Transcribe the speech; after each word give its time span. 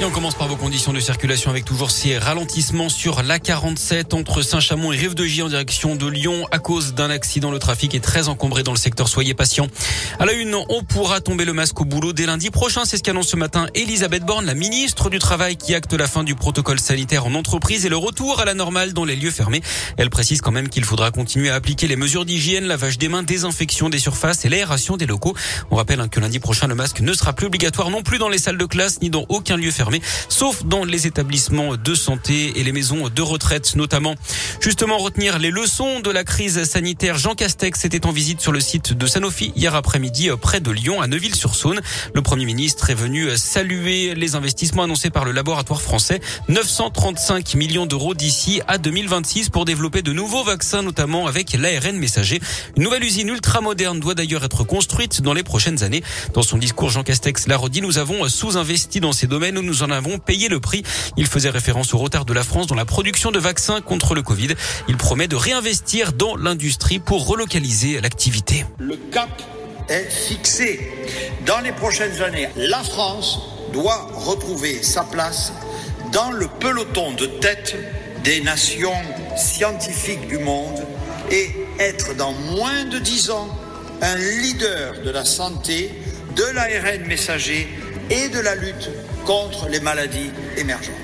Et 0.00 0.04
on 0.06 0.10
commence 0.10 0.34
par 0.34 0.48
vos 0.48 0.56
conditions 0.56 0.94
de 0.94 1.00
circulation 1.00 1.50
avec 1.50 1.66
toujours 1.66 1.90
ces 1.90 2.16
ralentissements 2.16 2.88
sur 2.88 3.20
l'A47 3.22 4.14
entre 4.14 4.40
Saint-Chamond 4.40 4.92
et 4.92 4.96
Rive-de-Gy 4.96 5.42
en 5.42 5.48
direction 5.48 5.94
de 5.94 6.06
Lyon 6.06 6.46
à 6.50 6.58
cause 6.58 6.94
d'un 6.94 7.10
accident. 7.10 7.50
Le 7.50 7.58
trafic 7.58 7.94
est 7.94 8.00
très 8.00 8.28
encombré 8.28 8.62
dans 8.62 8.72
le 8.72 8.78
secteur. 8.78 9.08
Soyez 9.08 9.34
patients. 9.34 9.66
À 10.18 10.24
la 10.24 10.32
une, 10.32 10.54
on 10.54 10.82
pourra 10.84 11.20
tomber 11.20 11.44
le 11.44 11.52
masque 11.52 11.78
au 11.82 11.84
boulot 11.84 12.14
dès 12.14 12.24
lundi 12.24 12.48
prochain. 12.48 12.86
C'est 12.86 12.96
ce 12.96 13.02
qu'annonce 13.02 13.28
ce 13.28 13.36
matin 13.36 13.66
Elisabeth 13.74 14.24
Borne, 14.24 14.46
la 14.46 14.54
ministre 14.54 15.10
du 15.10 15.18
Travail 15.18 15.58
qui 15.58 15.74
acte 15.74 15.92
la 15.92 16.06
fin 16.06 16.24
du 16.24 16.34
protocole 16.34 16.80
sanitaire 16.80 17.26
en 17.26 17.34
entreprise 17.34 17.84
et 17.84 17.90
le 17.90 17.98
retour 17.98 18.40
à 18.40 18.46
la 18.46 18.54
normale 18.54 18.94
dans 18.94 19.04
les 19.04 19.16
lieux 19.16 19.30
fermés. 19.30 19.60
Elle 19.98 20.08
précise 20.08 20.40
quand 20.40 20.50
même 20.50 20.70
qu'il 20.70 20.84
faudra 20.84 21.10
continuer 21.10 21.50
à 21.50 21.56
appliquer 21.56 21.88
les 21.88 21.96
mesures 21.96 22.24
d'hygiène, 22.24 22.64
lavage 22.64 22.96
des 22.96 23.08
mains, 23.08 23.22
désinfection 23.22 23.90
des 23.90 23.98
surfaces 23.98 24.46
et 24.46 24.48
l'aération 24.48 24.96
des 24.96 25.04
locaux. 25.04 25.36
On 25.70 25.76
rappelle 25.76 26.00
hein, 26.00 26.08
que 26.08 26.20
lundi 26.20 26.38
prochain, 26.38 26.68
le 26.68 26.74
masque 26.74 27.00
ne 27.00 27.12
sera 27.12 27.34
plus 27.34 27.48
obligatoire 27.48 27.90
non 27.90 28.02
plus 28.02 28.16
dans 28.16 28.30
les 28.30 28.38
salles 28.38 28.56
de 28.56 28.64
classe 28.64 29.02
ni 29.02 29.10
dans 29.10 29.26
aucun 29.28 29.58
lieu 29.58 29.70
fermé 29.70 29.89
sauf 30.28 30.64
dans 30.64 30.84
les 30.84 31.06
établissements 31.06 31.76
de 31.76 31.94
santé 31.94 32.58
et 32.58 32.64
les 32.64 32.72
maisons 32.72 33.08
de 33.08 33.22
retraite 33.22 33.74
notamment. 33.76 34.14
Justement, 34.60 34.98
retenir 34.98 35.38
les 35.38 35.50
leçons 35.50 36.00
de 36.00 36.10
la 36.10 36.24
crise 36.24 36.62
sanitaire. 36.64 37.18
Jean 37.18 37.34
Castex 37.34 37.84
était 37.84 38.06
en 38.06 38.12
visite 38.12 38.40
sur 38.40 38.52
le 38.52 38.60
site 38.60 38.92
de 38.92 39.06
Sanofi 39.06 39.52
hier 39.56 39.74
après-midi 39.74 40.30
euh, 40.30 40.36
près 40.36 40.60
de 40.60 40.70
Lyon 40.70 41.00
à 41.00 41.06
Neuville-sur-Saône. 41.06 41.80
Le 42.14 42.22
Premier 42.22 42.44
ministre 42.44 42.90
est 42.90 42.94
venu 42.94 43.26
euh, 43.26 43.36
saluer 43.36 44.14
les 44.14 44.34
investissements 44.34 44.84
annoncés 44.84 45.10
par 45.10 45.24
le 45.24 45.32
laboratoire 45.32 45.80
français. 45.80 46.20
935 46.48 47.54
millions 47.54 47.86
d'euros 47.86 48.14
d'ici 48.14 48.60
à 48.68 48.78
2026 48.78 49.50
pour 49.50 49.64
développer 49.64 50.02
de 50.02 50.12
nouveaux 50.12 50.44
vaccins, 50.44 50.82
notamment 50.82 51.26
avec 51.26 51.52
l'ARN 51.52 51.96
messager. 51.96 52.40
Une 52.76 52.84
nouvelle 52.84 53.04
usine 53.04 53.28
ultra 53.28 53.60
moderne 53.60 54.00
doit 54.00 54.14
d'ailleurs 54.14 54.44
être 54.44 54.64
construite 54.64 55.22
dans 55.22 55.34
les 55.34 55.42
prochaines 55.42 55.82
années. 55.82 56.02
Dans 56.34 56.42
son 56.42 56.58
discours, 56.58 56.90
Jean 56.90 57.02
Castex 57.02 57.46
l'a 57.46 57.56
redit, 57.56 57.82
nous 57.82 57.98
avons 57.98 58.28
sous-investi 58.28 59.00
dans 59.00 59.12
ces 59.12 59.26
domaines 59.26 59.58
où 59.58 59.62
nous 59.62 59.79
en 59.82 59.90
avons 59.90 60.18
payé 60.18 60.48
le 60.48 60.60
prix. 60.60 60.82
Il 61.16 61.26
faisait 61.26 61.50
référence 61.50 61.94
au 61.94 61.98
retard 61.98 62.24
de 62.24 62.32
la 62.32 62.42
France 62.42 62.66
dans 62.66 62.74
la 62.74 62.84
production 62.84 63.30
de 63.30 63.38
vaccins 63.38 63.80
contre 63.80 64.14
le 64.14 64.22
Covid. 64.22 64.54
Il 64.88 64.96
promet 64.96 65.28
de 65.28 65.36
réinvestir 65.36 66.12
dans 66.12 66.36
l'industrie 66.36 66.98
pour 66.98 67.26
relocaliser 67.26 68.00
l'activité. 68.00 68.64
Le 68.78 68.96
cap 68.96 69.30
est 69.88 70.10
fixé. 70.10 70.92
Dans 71.46 71.60
les 71.60 71.72
prochaines 71.72 72.22
années, 72.22 72.48
la 72.56 72.82
France 72.82 73.40
doit 73.72 74.08
retrouver 74.14 74.82
sa 74.82 75.02
place 75.04 75.52
dans 76.12 76.30
le 76.30 76.46
peloton 76.60 77.12
de 77.12 77.26
tête 77.26 77.76
des 78.24 78.40
nations 78.40 78.92
scientifiques 79.36 80.26
du 80.26 80.38
monde 80.38 80.84
et 81.30 81.50
être 81.78 82.14
dans 82.16 82.32
moins 82.32 82.84
de 82.84 82.98
dix 82.98 83.30
ans 83.30 83.48
un 84.02 84.16
leader 84.16 85.02
de 85.04 85.10
la 85.10 85.24
santé, 85.24 85.90
de 86.36 86.44
l'ARN 86.54 87.06
messager 87.06 87.68
et 88.10 88.28
de 88.28 88.40
la 88.40 88.54
lutte 88.54 88.90
contre 89.24 89.68
les 89.68 89.80
maladies 89.80 90.30
émergentes. 90.56 90.94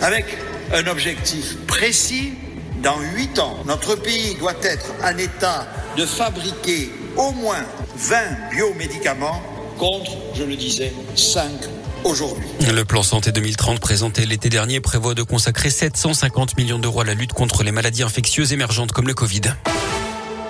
Avec 0.00 0.24
un 0.72 0.86
objectif 0.86 1.56
précis, 1.66 2.34
dans 2.82 2.98
huit 3.14 3.38
ans, 3.38 3.58
notre 3.66 3.94
pays 3.94 4.34
doit 4.36 4.54
être 4.62 4.86
en 5.04 5.16
état 5.18 5.66
de 5.96 6.06
fabriquer 6.06 6.90
au 7.16 7.32
moins 7.32 7.64
20 7.96 8.16
biomédicaments 8.54 9.42
contre, 9.78 10.12
je 10.34 10.44
le 10.44 10.56
disais, 10.56 10.92
5 11.14 11.50
aujourd'hui. 12.04 12.48
Le 12.72 12.84
plan 12.84 13.02
santé 13.02 13.32
2030 13.32 13.80
présenté 13.80 14.26
l'été 14.26 14.48
dernier 14.48 14.80
prévoit 14.80 15.14
de 15.14 15.22
consacrer 15.22 15.70
750 15.70 16.56
millions 16.56 16.78
d'euros 16.78 17.00
à 17.00 17.04
la 17.04 17.14
lutte 17.14 17.32
contre 17.32 17.62
les 17.62 17.72
maladies 17.72 18.02
infectieuses 18.02 18.52
émergentes 18.52 18.92
comme 18.92 19.06
le 19.06 19.14
Covid. 19.14 19.42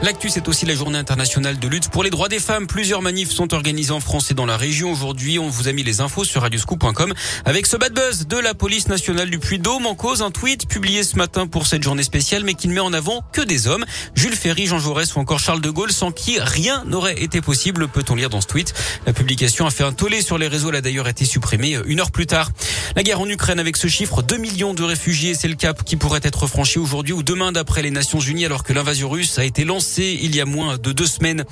L'actu, 0.00 0.28
c'est 0.28 0.46
aussi 0.46 0.64
la 0.64 0.76
journée 0.76 0.96
internationale 0.96 1.58
de 1.58 1.66
lutte 1.66 1.88
pour 1.88 2.04
les 2.04 2.10
droits 2.10 2.28
des 2.28 2.38
femmes. 2.38 2.68
Plusieurs 2.68 3.02
manifs 3.02 3.32
sont 3.32 3.52
organisés 3.52 3.90
en 3.90 3.98
France 3.98 4.30
et 4.30 4.34
dans 4.34 4.46
la 4.46 4.56
région. 4.56 4.92
Aujourd'hui, 4.92 5.40
on 5.40 5.48
vous 5.48 5.66
a 5.66 5.72
mis 5.72 5.82
les 5.82 6.00
infos 6.00 6.22
sur 6.22 6.42
radioscoop.com 6.42 7.12
avec 7.44 7.66
ce 7.66 7.76
bad 7.76 7.92
buzz 7.92 8.28
de 8.28 8.36
la 8.36 8.54
police 8.54 8.86
nationale 8.86 9.28
du 9.28 9.40
Puy-Dôme 9.40 9.86
en 9.86 9.96
cause 9.96 10.22
un 10.22 10.30
tweet 10.30 10.68
publié 10.68 11.02
ce 11.02 11.16
matin 11.16 11.48
pour 11.48 11.66
cette 11.66 11.82
journée 11.82 12.04
spéciale, 12.04 12.44
mais 12.44 12.54
qui 12.54 12.68
ne 12.68 12.74
met 12.74 12.80
en 12.80 12.92
avant 12.92 13.24
que 13.32 13.40
des 13.40 13.66
hommes. 13.66 13.84
Jules 14.14 14.36
Ferry, 14.36 14.66
Jean 14.66 14.78
Jaurès 14.78 15.16
ou 15.16 15.18
encore 15.18 15.40
Charles 15.40 15.60
de 15.60 15.70
Gaulle, 15.70 15.90
sans 15.90 16.12
qui 16.12 16.38
rien 16.38 16.84
n'aurait 16.86 17.20
été 17.20 17.40
possible, 17.40 17.88
peut-on 17.88 18.14
lire 18.14 18.30
dans 18.30 18.40
ce 18.40 18.46
tweet. 18.46 18.74
La 19.04 19.12
publication 19.12 19.66
a 19.66 19.70
fait 19.70 19.84
un 19.84 19.92
tollé 19.92 20.22
sur 20.22 20.38
les 20.38 20.46
réseaux. 20.46 20.68
Elle 20.68 20.76
a 20.76 20.80
d'ailleurs 20.80 21.08
été 21.08 21.24
supprimée 21.24 21.76
une 21.86 21.98
heure 21.98 22.12
plus 22.12 22.26
tard. 22.26 22.52
La 22.98 23.04
guerre 23.04 23.20
en 23.20 23.28
Ukraine 23.28 23.60
avec 23.60 23.76
ce 23.76 23.86
chiffre, 23.86 24.22
2 24.22 24.38
millions 24.38 24.74
de 24.74 24.82
réfugiés, 24.82 25.36
c'est 25.36 25.46
le 25.46 25.54
cap 25.54 25.84
qui 25.84 25.94
pourrait 25.94 26.18
être 26.24 26.48
franchi 26.48 26.80
aujourd'hui 26.80 27.12
ou 27.12 27.22
demain 27.22 27.52
d'après 27.52 27.80
les 27.80 27.92
Nations 27.92 28.18
Unies 28.18 28.44
alors 28.44 28.64
que 28.64 28.72
l'invasion 28.72 29.08
russe 29.08 29.38
a 29.38 29.44
été 29.44 29.64
lancée 29.64 30.18
il 30.20 30.34
y 30.34 30.40
a 30.40 30.44
moins 30.44 30.78
de 30.78 30.90
deux 30.90 31.06
semaines. 31.06 31.44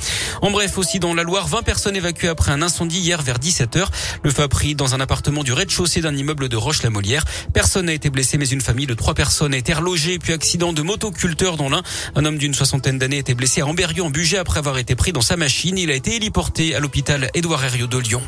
En 0.42 0.50
bref, 0.50 0.76
aussi 0.76 0.98
dans 0.98 1.14
la 1.14 1.22
Loire, 1.22 1.46
20 1.46 1.62
personnes 1.62 1.94
évacuées 1.94 2.26
après 2.26 2.50
un 2.50 2.62
incendie 2.62 2.98
hier 2.98 3.22
vers 3.22 3.38
17h. 3.38 3.86
Le 4.24 4.30
feu 4.32 4.42
a 4.42 4.48
pris 4.48 4.74
dans 4.74 4.96
un 4.96 5.00
appartement 5.00 5.44
du 5.44 5.52
rez-de-chaussée 5.52 6.00
d'un 6.00 6.16
immeuble 6.16 6.48
de 6.48 6.56
Roche-la-Molière. 6.56 7.24
Personne 7.54 7.86
n'a 7.86 7.92
été 7.92 8.10
blessé, 8.10 8.38
mais 8.38 8.48
une 8.48 8.60
famille 8.60 8.88
de 8.88 8.94
trois 8.94 9.14
personnes 9.14 9.54
a 9.54 9.56
été 9.56 9.72
relogée. 9.72 10.18
Puis 10.18 10.32
accident 10.32 10.72
de 10.72 10.82
motoculteur 10.82 11.56
dans 11.56 11.68
l'un. 11.68 11.84
Un 12.16 12.24
homme 12.24 12.38
d'une 12.38 12.54
soixantaine 12.54 12.98
d'années 12.98 13.18
a 13.18 13.20
été 13.20 13.34
blessé 13.36 13.60
à 13.60 13.68
Amberieu 13.68 14.02
en 14.02 14.10
Bugey 14.10 14.38
après 14.38 14.58
avoir 14.58 14.78
été 14.78 14.96
pris 14.96 15.12
dans 15.12 15.20
sa 15.20 15.36
machine. 15.36 15.78
Il 15.78 15.92
a 15.92 15.94
été 15.94 16.16
héliporté 16.16 16.74
à 16.74 16.80
l'hôpital 16.80 17.30
Édouard 17.34 17.64
Herriot 17.64 17.86
de 17.86 17.98
Lyon. 17.98 18.22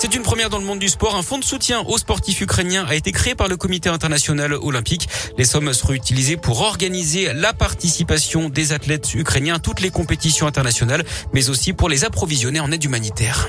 C'est 0.00 0.14
une 0.14 0.22
première 0.22 0.48
dans 0.48 0.58
le 0.58 0.64
monde 0.64 0.78
du 0.78 0.88
sport. 0.88 1.16
Un 1.16 1.22
fonds 1.22 1.38
de 1.38 1.44
soutien 1.44 1.80
aux 1.80 1.98
sportifs 1.98 2.40
ukrainiens 2.40 2.86
a 2.88 2.94
été 2.94 3.10
créé 3.10 3.34
par 3.34 3.48
le 3.48 3.56
comité 3.56 3.88
international 3.88 4.52
olympique. 4.52 5.08
Les 5.36 5.44
sommes 5.44 5.72
seront 5.72 5.92
utilisées 5.92 6.36
pour 6.36 6.60
organiser 6.60 7.32
la 7.34 7.52
participation 7.52 8.48
des 8.48 8.72
athlètes 8.72 9.12
ukrainiens 9.14 9.56
à 9.56 9.58
toutes 9.58 9.80
les 9.80 9.90
compétitions 9.90 10.46
internationales, 10.46 11.04
mais 11.32 11.50
aussi 11.50 11.72
pour 11.72 11.88
les 11.88 12.04
approvisionner 12.04 12.60
en 12.60 12.70
aide 12.70 12.84
humanitaire. 12.84 13.48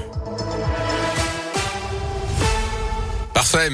Parfait. 3.35 3.69